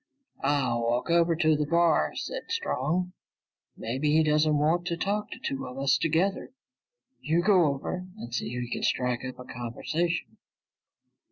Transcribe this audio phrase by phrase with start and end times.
[0.43, 3.13] "I'll walk over to the bar," said Strong.
[3.77, 6.53] "Maybe he doesn't want to talk to two of us together.
[7.19, 10.37] You go over and see if you can strike up a conversation."